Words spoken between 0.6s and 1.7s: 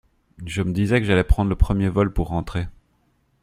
me disais que j’allais prendre le